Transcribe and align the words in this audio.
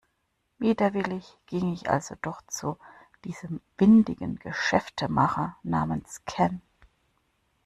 Widerwillig 0.57 1.37
ging 1.45 1.71
ich 1.73 1.91
also 1.91 2.15
doch 2.23 2.41
zu 2.47 2.79
diesem 3.23 3.61
windigen 3.77 4.37
Geschäftemacher 4.37 5.57
namens 5.61 6.25
Ken. 6.25 6.63